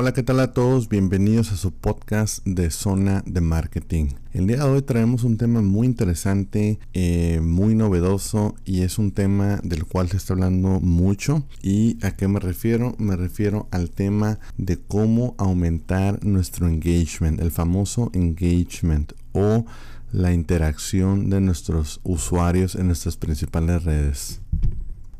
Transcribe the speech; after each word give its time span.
Hola, 0.00 0.14
¿qué 0.14 0.22
tal 0.22 0.40
a 0.40 0.54
todos? 0.54 0.88
Bienvenidos 0.88 1.52
a 1.52 1.58
su 1.58 1.72
podcast 1.72 2.42
de 2.46 2.70
Zona 2.70 3.22
de 3.26 3.42
Marketing. 3.42 4.06
El 4.32 4.46
día 4.46 4.56
de 4.56 4.62
hoy 4.62 4.80
traemos 4.80 5.24
un 5.24 5.36
tema 5.36 5.60
muy 5.60 5.86
interesante, 5.86 6.78
eh, 6.94 7.40
muy 7.42 7.74
novedoso 7.74 8.54
y 8.64 8.80
es 8.80 8.96
un 8.96 9.12
tema 9.12 9.60
del 9.62 9.84
cual 9.84 10.08
se 10.08 10.16
está 10.16 10.32
hablando 10.32 10.80
mucho. 10.80 11.46
¿Y 11.60 11.98
a 12.00 12.12
qué 12.12 12.28
me 12.28 12.40
refiero? 12.40 12.94
Me 12.96 13.14
refiero 13.14 13.68
al 13.72 13.90
tema 13.90 14.38
de 14.56 14.78
cómo 14.78 15.34
aumentar 15.36 16.24
nuestro 16.24 16.66
engagement, 16.66 17.38
el 17.38 17.50
famoso 17.50 18.10
engagement 18.14 19.12
o 19.32 19.66
la 20.12 20.32
interacción 20.32 21.28
de 21.28 21.42
nuestros 21.42 22.00
usuarios 22.04 22.74
en 22.74 22.86
nuestras 22.86 23.18
principales 23.18 23.84
redes. 23.84 24.40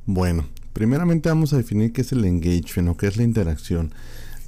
Bueno, 0.06 0.46
primeramente 0.72 1.28
vamos 1.28 1.52
a 1.52 1.58
definir 1.58 1.92
qué 1.92 2.00
es 2.00 2.12
el 2.12 2.24
engagement 2.24 2.88
o 2.88 2.96
qué 2.96 3.08
es 3.08 3.18
la 3.18 3.24
interacción. 3.24 3.92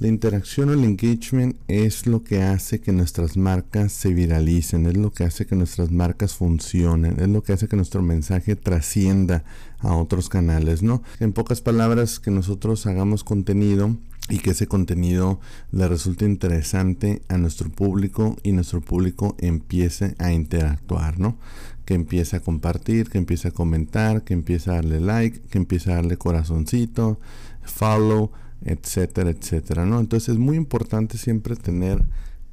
La 0.03 0.09
interacción 0.09 0.67
o 0.67 0.73
el 0.73 0.83
engagement 0.83 1.55
es 1.69 2.07
lo 2.07 2.25
que 2.25 2.41
hace 2.43 2.81
que 2.81 2.91
nuestras 2.91 3.37
marcas 3.37 3.93
se 3.93 4.13
viralicen, 4.13 4.85
es 4.85 4.97
lo 4.97 5.13
que 5.13 5.23
hace 5.23 5.45
que 5.45 5.55
nuestras 5.55 5.91
marcas 5.91 6.35
funcionen, 6.35 7.21
es 7.21 7.29
lo 7.29 7.41
que 7.41 7.53
hace 7.53 7.69
que 7.69 7.77
nuestro 7.77 8.01
mensaje 8.01 8.57
trascienda 8.57 9.45
a 9.79 9.95
otros 9.95 10.27
canales, 10.27 10.83
¿no? 10.83 11.03
En 11.21 11.31
pocas 11.31 11.61
palabras, 11.61 12.19
que 12.19 12.31
nosotros 12.31 12.85
hagamos 12.85 13.23
contenido 13.23 13.95
y 14.27 14.39
que 14.39 14.49
ese 14.49 14.67
contenido 14.67 15.39
le 15.71 15.87
resulte 15.87 16.25
interesante 16.25 17.21
a 17.29 17.37
nuestro 17.37 17.69
público 17.69 18.35
y 18.43 18.51
nuestro 18.51 18.81
público 18.81 19.37
empiece 19.39 20.15
a 20.19 20.33
interactuar, 20.33 21.17
¿no? 21.17 21.37
Que 21.85 21.93
empiece 21.93 22.35
a 22.35 22.41
compartir, 22.41 23.09
que 23.09 23.19
empiece 23.19 23.47
a 23.47 23.51
comentar, 23.51 24.25
que 24.25 24.33
empiece 24.33 24.69
a 24.69 24.73
darle 24.73 24.99
like, 24.99 25.39
que 25.49 25.59
empiece 25.59 25.93
a 25.93 25.95
darle 25.95 26.17
corazoncito, 26.17 27.21
follow, 27.63 28.33
etcétera, 28.65 29.29
etcétera, 29.29 29.85
¿no? 29.85 29.99
Entonces 29.99 30.29
es 30.29 30.37
muy 30.37 30.57
importante 30.57 31.17
siempre 31.17 31.55
tener 31.55 32.03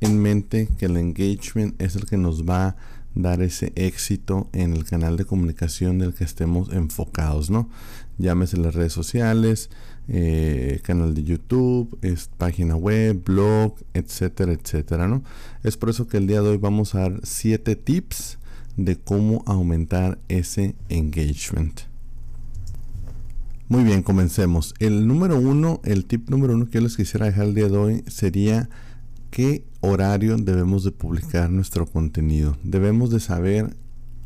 en 0.01 0.19
mente 0.19 0.69
que 0.79 0.87
el 0.87 0.97
engagement 0.97 1.81
es 1.81 1.97
el 1.97 2.07
que 2.07 2.17
nos 2.17 2.49
va 2.49 2.69
a 2.69 2.77
dar 3.15 3.43
ese 3.43 3.73
éxito 3.75 4.49
en 4.53 4.73
el 4.73 4.85
canal 4.85 5.17
de 5.17 5.25
comunicación 5.25 5.99
del 5.99 6.15
que 6.15 6.25
estemos 6.25 6.73
enfocados, 6.73 7.51
¿no? 7.51 7.69
Llámese 8.19 8.57
las 8.57 8.75
redes 8.75 8.93
sociales, 8.93 9.71
eh, 10.09 10.81
canal 10.83 11.15
de 11.15 11.23
YouTube, 11.23 11.99
página 12.39 12.77
web, 12.77 13.23
blog, 13.25 13.75
etcétera, 13.95 14.53
etcétera, 14.53 15.09
¿no? 15.09 15.23
Es 15.63 15.77
por 15.77 15.91
eso 15.91 16.07
que 16.07 16.19
el 16.19 16.27
día 16.27 16.43
de 16.43 16.51
hoy 16.51 16.57
vamos 16.57 16.95
a 16.95 17.01
dar 17.01 17.21
7 17.23 17.77
tips 17.77 18.39
de 18.77 18.97
cómo 18.97 19.43
aumentar 19.47 20.19
ese 20.29 20.75
engagement. 20.89 21.90
Muy 23.71 23.85
bien, 23.85 24.03
comencemos. 24.03 24.75
El 24.81 25.07
número 25.07 25.39
uno, 25.39 25.81
el 25.85 26.05
tip 26.05 26.29
número 26.29 26.55
uno 26.55 26.67
que 26.67 26.73
yo 26.73 26.81
les 26.81 26.97
quisiera 26.97 27.27
dejar 27.27 27.45
el 27.45 27.55
día 27.55 27.69
de 27.69 27.77
hoy 27.77 28.05
sería 28.09 28.69
qué 29.31 29.65
horario 29.79 30.37
debemos 30.39 30.83
de 30.83 30.91
publicar 30.91 31.51
nuestro 31.51 31.87
contenido. 31.87 32.57
Debemos 32.65 33.11
de 33.11 33.21
saber 33.21 33.77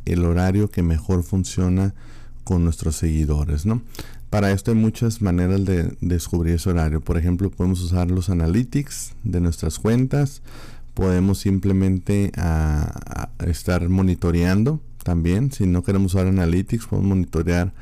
el 0.07 0.25
horario 0.25 0.71
que 0.71 0.83
mejor 0.83 1.25
funciona 1.25 1.95
con 2.43 2.65
nuestros 2.65 2.97
seguidores, 2.97 3.67
¿no? 3.67 3.83
Para 4.31 4.51
esto 4.51 4.71
hay 4.71 4.79
muchas 4.79 5.21
maneras 5.21 5.63
de 5.67 5.95
descubrir 6.01 6.55
ese 6.55 6.71
horario. 6.71 7.03
Por 7.03 7.19
ejemplo, 7.19 7.51
podemos 7.51 7.83
usar 7.83 8.11
los 8.11 8.31
analytics 8.31 9.13
de 9.25 9.43
nuestras 9.43 9.79
cuentas. 9.79 10.41
Podemos 10.95 11.37
simplemente 11.37 12.33
ah, 12.39 13.29
estar 13.47 13.91
monitoreando 13.91 14.81
también. 15.03 15.53
Si 15.53 15.67
no 15.67 15.83
queremos 15.83 16.15
usar 16.15 16.29
analytics, 16.29 16.87
podemos 16.87 17.11
monitorear 17.11 17.75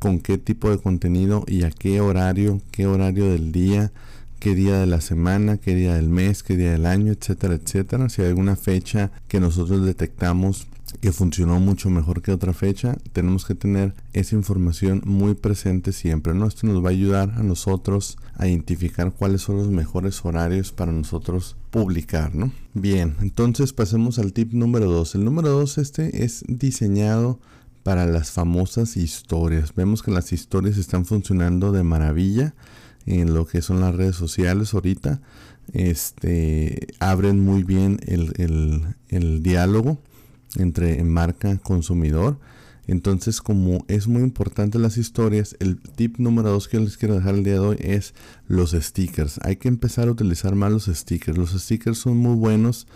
con 0.00 0.18
qué 0.18 0.38
tipo 0.38 0.70
de 0.70 0.78
contenido 0.78 1.44
y 1.46 1.62
a 1.62 1.70
qué 1.70 2.00
horario, 2.00 2.60
qué 2.72 2.88
horario 2.88 3.26
del 3.30 3.52
día, 3.52 3.92
qué 4.40 4.54
día 4.56 4.78
de 4.78 4.86
la 4.86 5.00
semana, 5.00 5.58
qué 5.58 5.76
día 5.76 5.94
del 5.94 6.08
mes, 6.08 6.42
qué 6.42 6.56
día 6.56 6.72
del 6.72 6.86
año, 6.86 7.12
etcétera, 7.12 7.54
etcétera. 7.54 8.08
Si 8.08 8.22
hay 8.22 8.28
alguna 8.28 8.56
fecha 8.56 9.12
que 9.28 9.38
nosotros 9.38 9.84
detectamos 9.84 10.66
que 11.00 11.12
funcionó 11.12 11.60
mucho 11.60 11.90
mejor 11.90 12.22
que 12.22 12.32
otra 12.32 12.52
fecha, 12.52 12.96
tenemos 13.12 13.44
que 13.44 13.54
tener 13.54 13.94
esa 14.12 14.34
información 14.34 15.02
muy 15.04 15.34
presente 15.34 15.92
siempre. 15.92 16.32
Esto 16.46 16.66
nos 16.66 16.82
va 16.82 16.88
a 16.88 16.92
ayudar 16.92 17.32
a 17.36 17.42
nosotros 17.42 18.16
a 18.36 18.48
identificar 18.48 19.12
cuáles 19.12 19.42
son 19.42 19.58
los 19.58 19.68
mejores 19.68 20.24
horarios 20.24 20.72
para 20.72 20.92
nosotros 20.92 21.56
publicar, 21.70 22.34
¿no? 22.34 22.50
Bien, 22.74 23.16
entonces 23.20 23.72
pasemos 23.72 24.18
al 24.18 24.32
tip 24.32 24.52
número 24.52 24.90
2. 24.90 25.14
El 25.16 25.24
número 25.24 25.50
2 25.50 25.78
este 25.78 26.24
es 26.24 26.42
diseñado 26.48 27.38
para 27.82 28.06
las 28.06 28.30
famosas 28.30 28.96
historias. 28.96 29.74
Vemos 29.74 30.02
que 30.02 30.10
las 30.10 30.32
historias 30.32 30.76
están 30.76 31.04
funcionando 31.04 31.72
de 31.72 31.82
maravilla 31.82 32.54
en 33.06 33.34
lo 33.34 33.46
que 33.46 33.62
son 33.62 33.80
las 33.80 33.94
redes 33.94 34.16
sociales 34.16 34.74
ahorita. 34.74 35.20
Este, 35.72 36.88
abren 36.98 37.44
muy 37.44 37.62
bien 37.62 38.00
el, 38.06 39.42
diálogo 39.42 39.98
entre 40.56 41.02
marca 41.04 41.56
consumidor. 41.58 42.38
Entonces, 42.86 43.40
como 43.40 43.84
es 43.86 44.08
muy 44.08 44.22
importante 44.22 44.78
las 44.78 44.96
historias, 44.96 45.56
el 45.60 45.78
tip 45.80 46.18
número 46.18 46.50
dos 46.50 46.66
que 46.66 46.80
les 46.80 46.96
quiero 46.96 47.14
dejar 47.14 47.36
el 47.36 47.44
día 47.44 47.52
de 47.54 47.60
hoy 47.60 47.76
es 47.78 48.14
los 48.48 48.72
stickers. 48.72 49.38
Hay 49.44 49.56
que 49.56 49.68
empezar 49.68 50.08
a 50.08 50.10
utilizar 50.10 50.56
más 50.56 50.72
los 50.72 50.86
stickers. 50.86 51.38
Los 51.38 51.52
stickers 51.52 51.98
son 51.98 52.16
muy 52.16 52.34
buenos 52.34 52.88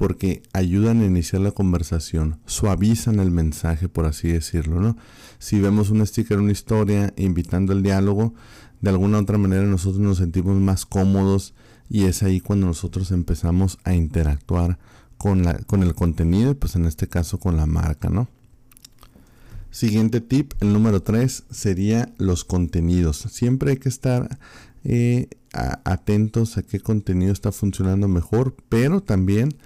porque 0.00 0.42
ayudan 0.54 1.02
a 1.02 1.04
iniciar 1.04 1.42
la 1.42 1.50
conversación, 1.50 2.38
suavizan 2.46 3.20
el 3.20 3.30
mensaje, 3.30 3.90
por 3.90 4.06
así 4.06 4.28
decirlo, 4.28 4.80
¿no? 4.80 4.96
Si 5.38 5.60
vemos 5.60 5.90
un 5.90 6.06
sticker, 6.06 6.38
una 6.38 6.52
historia, 6.52 7.12
invitando 7.18 7.74
al 7.74 7.82
diálogo, 7.82 8.32
de 8.80 8.88
alguna 8.88 9.18
u 9.18 9.20
otra 9.20 9.36
manera 9.36 9.64
nosotros 9.64 10.00
nos 10.00 10.16
sentimos 10.16 10.56
más 10.56 10.86
cómodos 10.86 11.52
y 11.90 12.04
es 12.04 12.22
ahí 12.22 12.40
cuando 12.40 12.66
nosotros 12.66 13.10
empezamos 13.10 13.78
a 13.84 13.92
interactuar 13.92 14.78
con, 15.18 15.42
la, 15.42 15.58
con 15.58 15.82
el 15.82 15.94
contenido, 15.94 16.58
pues 16.58 16.76
en 16.76 16.86
este 16.86 17.06
caso 17.06 17.38
con 17.38 17.58
la 17.58 17.66
marca, 17.66 18.08
¿no? 18.08 18.26
Siguiente 19.70 20.22
tip, 20.22 20.54
el 20.60 20.72
número 20.72 21.02
3, 21.02 21.44
sería 21.50 22.10
los 22.16 22.46
contenidos. 22.46 23.18
Siempre 23.18 23.72
hay 23.72 23.76
que 23.76 23.90
estar 23.90 24.38
eh, 24.82 25.28
atentos 25.52 26.56
a 26.56 26.62
qué 26.62 26.80
contenido 26.80 27.34
está 27.34 27.52
funcionando 27.52 28.08
mejor, 28.08 28.56
pero 28.70 29.02
también 29.02 29.58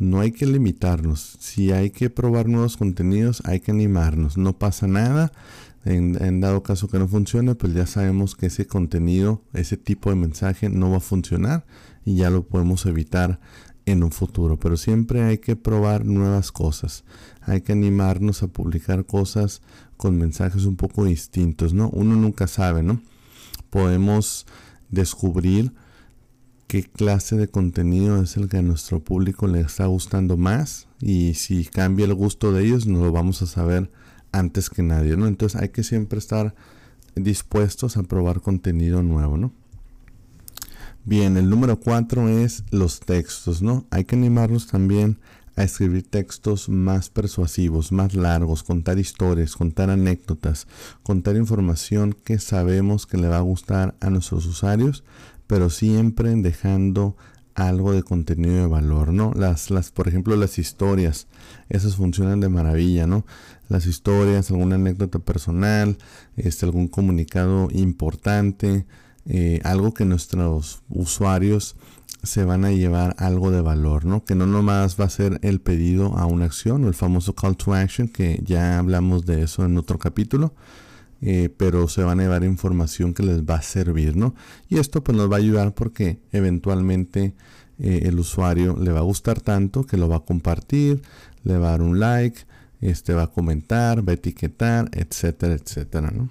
no 0.00 0.20
hay 0.20 0.32
que 0.32 0.46
limitarnos. 0.46 1.36
Si 1.40 1.72
hay 1.72 1.90
que 1.90 2.08
probar 2.08 2.48
nuevos 2.48 2.78
contenidos, 2.78 3.42
hay 3.44 3.60
que 3.60 3.70
animarnos. 3.70 4.38
No 4.38 4.58
pasa 4.58 4.86
nada. 4.86 5.30
En, 5.84 6.40
dado 6.40 6.62
caso 6.62 6.88
que 6.88 6.98
no 6.98 7.06
funcione, 7.06 7.54
pues 7.54 7.74
ya 7.74 7.86
sabemos 7.86 8.34
que 8.34 8.46
ese 8.46 8.66
contenido, 8.66 9.42
ese 9.52 9.76
tipo 9.76 10.08
de 10.10 10.16
mensaje 10.16 10.70
no 10.70 10.90
va 10.90 10.96
a 10.96 11.00
funcionar 11.00 11.66
y 12.04 12.16
ya 12.16 12.30
lo 12.30 12.44
podemos 12.44 12.86
evitar 12.86 13.40
en 13.84 14.02
un 14.02 14.10
futuro. 14.10 14.58
Pero 14.58 14.78
siempre 14.78 15.22
hay 15.22 15.36
que 15.36 15.54
probar 15.54 16.06
nuevas 16.06 16.50
cosas. 16.50 17.04
Hay 17.42 17.60
que 17.60 17.72
animarnos 17.72 18.42
a 18.42 18.48
publicar 18.48 19.04
cosas 19.04 19.60
con 19.98 20.16
mensajes 20.16 20.64
un 20.64 20.76
poco 20.76 21.04
distintos, 21.04 21.74
¿no? 21.74 21.90
Uno 21.90 22.16
nunca 22.16 22.46
sabe, 22.46 22.82
¿no? 22.82 23.02
Podemos 23.68 24.46
descubrir 24.88 25.72
qué 26.70 26.84
clase 26.84 27.36
de 27.36 27.48
contenido 27.48 28.22
es 28.22 28.36
el 28.36 28.48
que 28.48 28.58
a 28.58 28.62
nuestro 28.62 29.00
público 29.00 29.48
le 29.48 29.58
está 29.58 29.86
gustando 29.86 30.36
más 30.36 30.86
y 31.00 31.34
si 31.34 31.64
cambia 31.64 32.04
el 32.06 32.14
gusto 32.14 32.52
de 32.52 32.64
ellos 32.64 32.86
nos 32.86 33.02
lo 33.02 33.10
vamos 33.10 33.42
a 33.42 33.46
saber 33.46 33.90
antes 34.30 34.70
que 34.70 34.84
nadie, 34.84 35.16
¿no? 35.16 35.26
Entonces 35.26 35.60
hay 35.60 35.70
que 35.70 35.82
siempre 35.82 36.20
estar 36.20 36.54
dispuestos 37.16 37.96
a 37.96 38.04
probar 38.04 38.40
contenido 38.40 39.02
nuevo, 39.02 39.36
¿no? 39.36 39.52
Bien, 41.04 41.36
el 41.36 41.50
número 41.50 41.80
cuatro 41.80 42.28
es 42.28 42.62
los 42.70 43.00
textos, 43.00 43.62
¿no? 43.62 43.84
Hay 43.90 44.04
que 44.04 44.14
animarnos 44.14 44.68
también 44.68 45.18
a 45.56 45.64
escribir 45.64 46.08
textos 46.08 46.68
más 46.68 47.10
persuasivos, 47.10 47.90
más 47.90 48.14
largos, 48.14 48.62
contar 48.62 49.00
historias, 49.00 49.56
contar 49.56 49.90
anécdotas, 49.90 50.68
contar 51.02 51.34
información 51.34 52.12
que 52.12 52.38
sabemos 52.38 53.06
que 53.06 53.16
le 53.16 53.26
va 53.26 53.38
a 53.38 53.40
gustar 53.40 53.96
a 53.98 54.08
nuestros 54.08 54.46
usuarios, 54.46 55.02
pero 55.50 55.68
siempre 55.68 56.32
dejando 56.36 57.16
algo 57.56 57.92
de 57.92 58.04
contenido 58.04 58.54
de 58.54 58.66
valor, 58.68 59.12
¿no? 59.12 59.32
Las, 59.34 59.72
las, 59.72 59.90
por 59.90 60.06
ejemplo, 60.06 60.36
las 60.36 60.60
historias, 60.60 61.26
esas 61.68 61.96
funcionan 61.96 62.38
de 62.38 62.48
maravilla, 62.48 63.08
¿no? 63.08 63.26
Las 63.68 63.86
historias, 63.86 64.52
alguna 64.52 64.76
anécdota 64.76 65.18
personal, 65.18 65.98
este, 66.36 66.66
algún 66.66 66.86
comunicado 66.86 67.66
importante, 67.72 68.86
eh, 69.26 69.60
algo 69.64 69.92
que 69.92 70.04
nuestros 70.04 70.84
usuarios 70.88 71.74
se 72.22 72.44
van 72.44 72.64
a 72.64 72.70
llevar 72.70 73.16
algo 73.18 73.50
de 73.50 73.60
valor, 73.60 74.04
¿no? 74.04 74.24
Que 74.24 74.36
no 74.36 74.46
nomás 74.46 75.00
va 75.00 75.06
a 75.06 75.10
ser 75.10 75.40
el 75.42 75.60
pedido 75.60 76.16
a 76.16 76.26
una 76.26 76.44
acción 76.44 76.84
o 76.84 76.86
el 76.86 76.94
famoso 76.94 77.34
call 77.34 77.56
to 77.56 77.74
action, 77.74 78.06
que 78.06 78.40
ya 78.44 78.78
hablamos 78.78 79.26
de 79.26 79.42
eso 79.42 79.64
en 79.64 79.76
otro 79.78 79.98
capítulo, 79.98 80.54
eh, 81.22 81.50
pero 81.56 81.88
se 81.88 82.02
van 82.02 82.20
a 82.20 82.22
llevar 82.22 82.44
información 82.44 83.14
que 83.14 83.22
les 83.22 83.42
va 83.42 83.56
a 83.56 83.62
servir, 83.62 84.16
¿no? 84.16 84.34
Y 84.68 84.78
esto 84.78 85.04
pues 85.04 85.16
nos 85.16 85.30
va 85.30 85.36
a 85.36 85.38
ayudar 85.38 85.74
porque 85.74 86.18
eventualmente 86.32 87.34
eh, 87.78 88.02
el 88.04 88.18
usuario 88.18 88.76
le 88.76 88.92
va 88.92 89.00
a 89.00 89.02
gustar 89.02 89.40
tanto 89.40 89.84
que 89.84 89.96
lo 89.96 90.08
va 90.08 90.16
a 90.16 90.24
compartir, 90.24 91.02
le 91.44 91.58
va 91.58 91.68
a 91.68 91.70
dar 91.72 91.82
un 91.82 92.00
like, 92.00 92.40
este 92.80 93.12
va 93.12 93.24
a 93.24 93.30
comentar, 93.30 94.06
va 94.06 94.12
a 94.12 94.14
etiquetar, 94.14 94.90
etcétera, 94.92 95.54
etcétera, 95.54 96.10
¿no? 96.10 96.30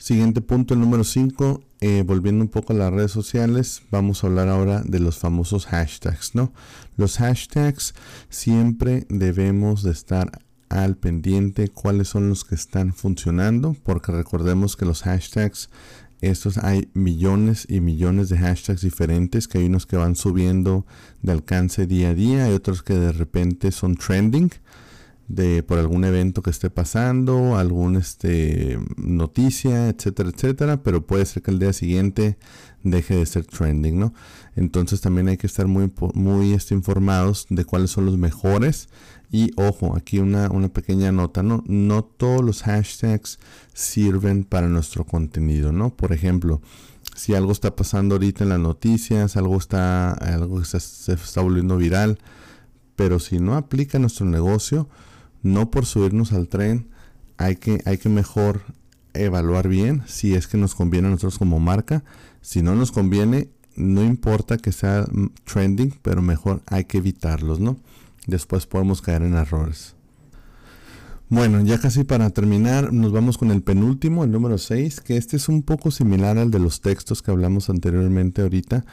Siguiente 0.00 0.40
punto, 0.40 0.72
el 0.72 0.80
número 0.80 1.04
5, 1.04 1.62
eh, 1.82 2.02
volviendo 2.06 2.42
un 2.42 2.48
poco 2.48 2.72
a 2.72 2.76
las 2.76 2.90
redes 2.90 3.10
sociales, 3.10 3.82
vamos 3.90 4.24
a 4.24 4.28
hablar 4.28 4.48
ahora 4.48 4.82
de 4.82 4.98
los 4.98 5.18
famosos 5.18 5.66
hashtags, 5.66 6.34
¿no? 6.34 6.52
Los 6.96 7.18
hashtags 7.18 7.94
siempre 8.30 9.06
debemos 9.10 9.82
de 9.82 9.92
estar 9.92 10.40
al 10.70 10.96
pendiente 10.96 11.68
cuáles 11.68 12.08
son 12.08 12.30
los 12.30 12.44
que 12.44 12.54
están 12.54 12.94
funcionando, 12.94 13.76
porque 13.82 14.12
recordemos 14.12 14.76
que 14.76 14.86
los 14.86 15.02
hashtags, 15.02 15.68
estos 16.22 16.58
hay 16.58 16.88
millones 16.94 17.66
y 17.68 17.80
millones 17.80 18.28
de 18.30 18.38
hashtags 18.38 18.80
diferentes, 18.80 19.48
que 19.48 19.58
hay 19.58 19.66
unos 19.66 19.84
que 19.84 19.96
van 19.96 20.16
subiendo 20.16 20.86
de 21.22 21.32
alcance 21.32 21.86
día 21.86 22.10
a 22.10 22.14
día, 22.14 22.44
hay 22.44 22.54
otros 22.54 22.82
que 22.82 22.94
de 22.94 23.12
repente 23.12 23.72
son 23.72 23.96
trending 23.96 24.50
de 25.30 25.62
por 25.62 25.78
algún 25.78 26.04
evento 26.04 26.42
que 26.42 26.50
esté 26.50 26.70
pasando, 26.70 27.56
algún 27.56 27.94
este 27.94 28.80
noticia, 28.96 29.88
etcétera, 29.88 30.30
etcétera, 30.30 30.82
pero 30.82 31.06
puede 31.06 31.24
ser 31.24 31.44
que 31.44 31.52
el 31.52 31.60
día 31.60 31.72
siguiente 31.72 32.36
deje 32.82 33.14
de 33.14 33.26
ser 33.26 33.44
trending, 33.44 34.00
¿no? 34.00 34.12
Entonces 34.56 35.00
también 35.00 35.28
hay 35.28 35.36
que 35.36 35.46
estar 35.46 35.68
muy 35.68 35.92
muy 36.14 36.52
este, 36.52 36.74
informados 36.74 37.46
de 37.48 37.64
cuáles 37.64 37.92
son 37.92 38.06
los 38.06 38.18
mejores 38.18 38.88
y 39.30 39.52
ojo, 39.54 39.96
aquí 39.96 40.18
una, 40.18 40.50
una 40.50 40.68
pequeña 40.68 41.12
nota, 41.12 41.44
¿no? 41.44 41.62
No 41.68 42.02
todos 42.02 42.42
los 42.44 42.64
hashtags 42.64 43.38
sirven 43.72 44.42
para 44.42 44.66
nuestro 44.66 45.04
contenido, 45.04 45.70
¿no? 45.70 45.94
Por 45.94 46.12
ejemplo, 46.12 46.60
si 47.14 47.34
algo 47.34 47.52
está 47.52 47.76
pasando 47.76 48.16
ahorita 48.16 48.42
en 48.42 48.50
las 48.50 48.58
noticias, 48.58 49.36
algo 49.36 49.56
está 49.58 50.10
algo 50.10 50.64
se, 50.64 50.80
se 50.80 51.12
está 51.12 51.40
volviendo 51.40 51.76
viral, 51.76 52.18
pero 52.96 53.20
si 53.20 53.38
no 53.38 53.56
aplica 53.56 53.98
a 53.98 54.00
nuestro 54.00 54.26
negocio, 54.26 54.88
no 55.42 55.70
por 55.70 55.86
subirnos 55.86 56.32
al 56.32 56.48
tren, 56.48 56.88
hay 57.36 57.56
que, 57.56 57.82
hay 57.86 57.98
que 57.98 58.08
mejor 58.08 58.62
evaluar 59.14 59.68
bien 59.68 60.02
si 60.06 60.34
es 60.34 60.46
que 60.46 60.58
nos 60.58 60.74
conviene 60.74 61.08
a 61.08 61.10
nosotros 61.10 61.38
como 61.38 61.58
marca. 61.58 62.04
Si 62.40 62.62
no 62.62 62.74
nos 62.74 62.92
conviene, 62.92 63.50
no 63.76 64.02
importa 64.04 64.58
que 64.58 64.72
sea 64.72 65.06
trending, 65.44 65.94
pero 66.02 66.22
mejor 66.22 66.62
hay 66.66 66.84
que 66.84 66.98
evitarlos, 66.98 67.60
¿no? 67.60 67.76
Después 68.26 68.66
podemos 68.66 69.02
caer 69.02 69.22
en 69.22 69.34
errores. 69.34 69.94
Bueno, 71.28 71.60
ya 71.60 71.78
casi 71.78 72.02
para 72.02 72.30
terminar, 72.30 72.92
nos 72.92 73.12
vamos 73.12 73.38
con 73.38 73.52
el 73.52 73.62
penúltimo, 73.62 74.24
el 74.24 74.32
número 74.32 74.58
6, 74.58 75.00
que 75.00 75.16
este 75.16 75.36
es 75.36 75.48
un 75.48 75.62
poco 75.62 75.92
similar 75.92 76.38
al 76.38 76.50
de 76.50 76.58
los 76.58 76.80
textos 76.80 77.22
que 77.22 77.30
hablamos 77.30 77.70
anteriormente 77.70 78.42
ahorita, 78.42 78.84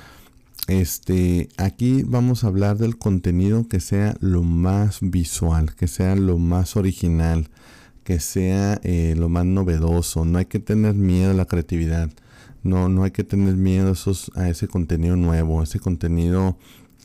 este, 0.68 1.48
aquí 1.58 2.04
vamos 2.06 2.44
a 2.44 2.48
hablar 2.48 2.78
del 2.78 2.98
contenido 2.98 3.68
que 3.68 3.80
sea 3.80 4.18
lo 4.20 4.44
más 4.44 5.00
visual, 5.02 5.74
que 5.76 5.88
sea 5.88 6.16
lo 6.16 6.38
más 6.38 6.76
original, 6.76 7.50
que 8.04 8.20
sea 8.20 8.80
eh, 8.84 9.16
lo 9.18 9.30
más 9.30 9.46
novedoso. 9.46 10.26
No 10.26 10.40
hay 10.40 10.46
que 10.46 10.60
tener 10.60 10.94
miedo 10.94 11.32
a 11.32 11.36
la 11.36 11.46
creatividad. 11.46 12.12
No, 12.64 12.90
no 12.90 13.04
hay 13.04 13.12
que 13.12 13.24
tener 13.24 13.56
miedo 13.56 13.94
a, 13.94 14.42
a 14.42 14.50
ese 14.50 14.68
contenido 14.68 15.16
nuevo, 15.16 15.62
a 15.62 15.64
ese 15.64 15.80
contenido 15.80 16.58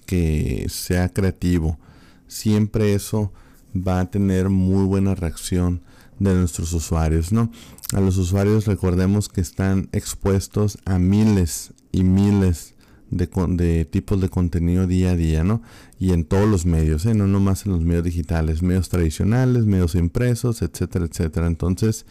que 0.06 0.66
sea 0.68 1.08
creativo. 1.08 1.78
Siempre 2.26 2.94
eso 2.94 3.32
va 3.74 4.00
a 4.00 4.10
tener 4.10 4.48
muy 4.48 4.84
buena 4.84 5.14
reacción 5.14 5.82
de 6.18 6.34
nuestros 6.34 6.72
usuarios, 6.72 7.32
¿no? 7.32 7.50
A 7.92 8.00
los 8.00 8.16
usuarios 8.16 8.66
recordemos 8.66 9.28
que 9.28 9.40
están 9.40 9.88
expuestos 9.92 10.78
a 10.84 10.98
miles 10.98 11.72
y 11.92 12.02
miles 12.04 12.74
de, 13.12 13.84
tipos 13.84 14.20
de 14.20 14.28
contenido 14.28 14.86
día 14.86 15.10
a 15.10 15.16
día, 15.16 15.44
¿no? 15.44 15.62
Y 15.98 16.12
en 16.12 16.24
todos 16.24 16.48
los 16.48 16.66
medios, 16.66 17.04
¿eh? 17.06 17.14
No 17.14 17.26
nomás 17.26 17.66
en 17.66 17.72
los 17.72 17.82
medios 17.82 18.04
digitales, 18.04 18.62
medios 18.62 18.88
tradicionales, 18.88 19.66
medios 19.66 19.94
impresos, 19.94 20.62
etcétera, 20.62 21.04
etcétera. 21.04 21.46
Entonces, 21.46 22.06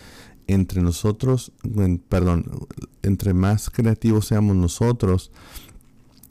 entre 0.48 0.81
nosotros, 0.81 1.51
perdón, 2.07 2.45
entre 3.01 3.33
más 3.33 3.69
creativos 3.69 4.27
seamos 4.27 4.56
nosotros, 4.56 5.31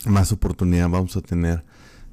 más 0.07 0.33
oportunidad 0.33 0.89
vamos 0.89 1.17
a 1.17 1.21
tener 1.21 1.65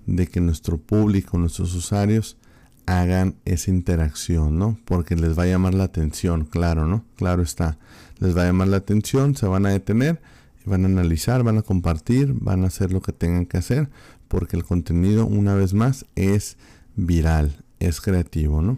de 0.05 0.27
que 0.27 0.41
nuestro 0.41 0.77
público, 0.77 1.37
nuestros 1.37 1.73
usuarios, 1.75 2.37
hagan 2.85 3.35
esa 3.45 3.69
interacción, 3.69 4.57
¿no? 4.57 4.79
Porque 4.85 5.15
les 5.15 5.37
va 5.37 5.43
a 5.43 5.47
llamar 5.47 5.73
la 5.73 5.83
atención, 5.83 6.45
claro, 6.45 6.87
¿no? 6.87 7.03
Claro 7.17 7.43
está. 7.43 7.77
Les 8.19 8.35
va 8.35 8.43
a 8.43 8.45
llamar 8.45 8.69
la 8.69 8.77
atención, 8.77 9.35
se 9.35 9.45
van 9.45 9.65
a 9.65 9.69
detener 9.69 10.21
van 10.67 10.83
a 10.83 10.87
analizar, 10.87 11.43
van 11.43 11.57
a 11.57 11.61
compartir, 11.63 12.33
van 12.33 12.63
a 12.63 12.67
hacer 12.67 12.91
lo 12.91 13.01
que 13.01 13.13
tengan 13.13 13.45
que 13.45 13.57
hacer, 13.57 13.89
porque 14.27 14.55
el 14.57 14.63
contenido, 14.63 15.25
una 15.25 15.55
vez 15.55 15.73
más, 15.73 16.05
es 16.15 16.57
viral, 16.95 17.63
es 17.79 18.01
creativo, 18.01 18.61
¿no? 18.61 18.77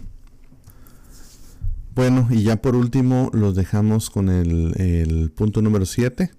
Bueno, 1.95 2.27
y 2.29 2.43
ya 2.43 2.61
por 2.61 2.75
último 2.75 3.29
los 3.33 3.55
dejamos 3.55 4.09
con 4.09 4.29
el, 4.29 5.31
punto 5.35 5.61
número 5.61 5.85
7, 5.85 6.31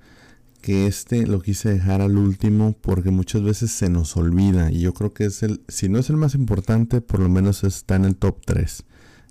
que 0.63 0.87
este 0.87 1.27
lo 1.27 1.43
quise 1.43 1.71
dejar 1.71 2.01
al 2.01 2.17
último 2.17 2.75
porque 2.81 3.11
muchas 3.11 3.43
veces 3.43 3.71
se 3.71 3.91
nos 3.91 4.17
olvida 4.17 4.71
y 4.71 4.81
yo 4.81 4.95
creo 4.95 5.13
que 5.13 5.25
es 5.25 5.43
el, 5.43 5.61
si 5.69 5.89
no 5.89 5.99
es 5.99 6.09
el 6.09 6.17
más 6.17 6.35
importante, 6.35 7.01
por 7.01 7.21
lo 7.21 7.29
menos 7.29 7.63
está 7.65 7.97
en 7.97 8.07
el 8.07 8.17
top 8.17 8.39
3. 8.47 8.85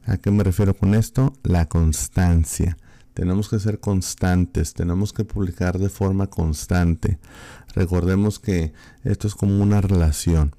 ¿A 0.06 0.18
qué 0.18 0.30
me 0.30 0.44
refiero 0.44 0.75
con 0.75 0.94
esto? 0.94 1.33
La 1.44 1.68
constancia. 1.68 2.77
Tenemos 3.13 3.50
que 3.50 3.59
ser 3.59 3.79
constantes, 3.79 4.73
tenemos 4.73 5.13
que 5.13 5.25
publicar 5.25 5.77
de 5.79 5.89
forma 5.89 6.27
constante. 6.27 7.19
Recordemos 7.75 8.39
que 8.39 8.73
esto 9.03 9.27
es 9.27 9.35
como 9.35 9.61
una 9.61 9.81
relación. 9.81 10.56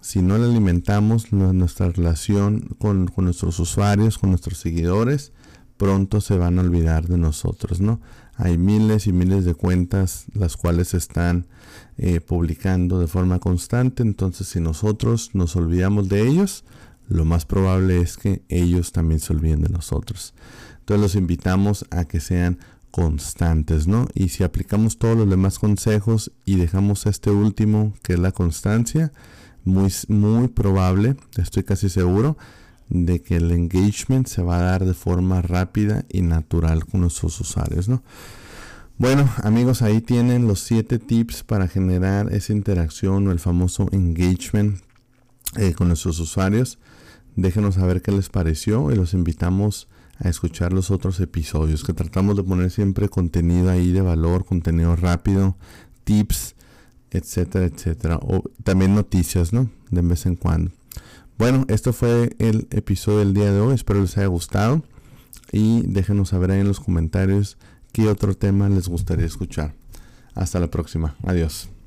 Si 0.00 0.22
no 0.22 0.38
la 0.38 0.46
alimentamos, 0.46 1.32
nuestra 1.32 1.90
relación 1.90 2.76
con, 2.78 3.10
nuestros 3.16 3.58
usuarios, 3.58 4.18
con 4.18 4.30
nuestros 4.30 4.58
seguidores, 4.58 5.32
pronto 5.76 6.20
se 6.20 6.38
van 6.38 6.58
a 6.58 6.62
olvidar 6.62 7.08
de 7.08 7.18
nosotros, 7.18 7.80
¿no? 7.80 8.00
Hay 8.36 8.56
miles 8.56 9.06
y 9.06 9.12
miles 9.12 9.44
de 9.44 9.54
cuentas 9.54 10.26
las 10.32 10.56
cuales 10.56 10.94
están 10.94 11.46
eh, 11.98 12.20
publicando 12.20 13.00
de 13.00 13.08
forma 13.08 13.40
constante, 13.40 14.02
entonces 14.02 14.46
si 14.46 14.60
nosotros 14.60 15.30
nos 15.32 15.56
olvidamos 15.56 16.08
de 16.08 16.28
ellos, 16.28 16.64
lo 17.08 17.24
más 17.24 17.44
probable 17.44 18.00
es 18.00 18.16
que 18.16 18.42
ellos 18.48 18.92
también 18.92 19.20
se 19.20 19.32
olviden 19.32 19.62
de 19.62 19.68
nosotros. 19.68 20.34
Entonces 20.80 21.02
los 21.02 21.14
invitamos 21.14 21.86
a 21.90 22.04
que 22.04 22.20
sean 22.20 22.58
constantes, 22.90 23.86
¿no? 23.86 24.08
Y 24.14 24.28
si 24.28 24.44
aplicamos 24.44 24.98
todos 24.98 25.16
los 25.16 25.28
demás 25.28 25.58
consejos 25.58 26.32
y 26.44 26.56
dejamos 26.56 27.06
este 27.06 27.30
último, 27.30 27.92
que 28.02 28.14
es 28.14 28.18
la 28.18 28.32
constancia, 28.32 29.12
muy, 29.64 29.92
muy 30.08 30.48
probable, 30.48 31.16
estoy 31.36 31.64
casi 31.64 31.88
seguro, 31.88 32.38
de 32.88 33.20
que 33.20 33.36
el 33.36 33.50
engagement 33.50 34.28
se 34.28 34.42
va 34.42 34.58
a 34.58 34.62
dar 34.62 34.84
de 34.84 34.94
forma 34.94 35.42
rápida 35.42 36.04
y 36.08 36.22
natural 36.22 36.86
con 36.86 37.00
nuestros 37.00 37.40
usuarios, 37.40 37.88
¿no? 37.88 38.02
Bueno, 38.98 39.28
amigos, 39.42 39.82
ahí 39.82 40.00
tienen 40.00 40.46
los 40.46 40.60
siete 40.60 40.98
tips 40.98 41.42
para 41.42 41.68
generar 41.68 42.32
esa 42.32 42.54
interacción 42.54 43.26
o 43.26 43.32
el 43.32 43.40
famoso 43.40 43.88
engagement 43.92 44.85
eh, 45.56 45.74
con 45.74 45.88
nuestros 45.88 46.18
usuarios. 46.20 46.78
Déjenos 47.36 47.76
saber 47.76 48.02
qué 48.02 48.12
les 48.12 48.28
pareció 48.28 48.90
y 48.90 48.96
los 48.96 49.14
invitamos 49.14 49.88
a 50.18 50.28
escuchar 50.28 50.72
los 50.72 50.90
otros 50.90 51.20
episodios, 51.20 51.84
que 51.84 51.92
tratamos 51.92 52.36
de 52.36 52.42
poner 52.42 52.70
siempre 52.70 53.08
contenido 53.08 53.70
ahí 53.70 53.92
de 53.92 54.00
valor, 54.00 54.44
contenido 54.44 54.96
rápido, 54.96 55.56
tips, 56.04 56.54
etcétera, 57.10 57.66
etcétera. 57.66 58.18
O 58.22 58.42
también 58.64 58.94
noticias, 58.94 59.52
¿no? 59.52 59.70
De 59.90 60.02
vez 60.02 60.26
en 60.26 60.36
cuando. 60.36 60.72
Bueno, 61.38 61.66
esto 61.68 61.92
fue 61.92 62.34
el 62.38 62.66
episodio 62.70 63.18
del 63.18 63.34
día 63.34 63.52
de 63.52 63.60
hoy. 63.60 63.74
Espero 63.74 64.00
les 64.00 64.16
haya 64.16 64.26
gustado. 64.26 64.82
Y 65.52 65.82
déjenos 65.86 66.30
saber 66.30 66.50
ahí 66.50 66.60
en 66.60 66.68
los 66.68 66.80
comentarios 66.80 67.58
qué 67.92 68.08
otro 68.08 68.34
tema 68.34 68.68
les 68.68 68.88
gustaría 68.88 69.26
escuchar. 69.26 69.74
Hasta 70.34 70.60
la 70.60 70.70
próxima. 70.70 71.16
Adiós. 71.22 71.75